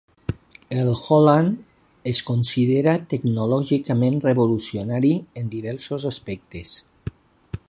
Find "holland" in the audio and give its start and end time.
0.99-1.59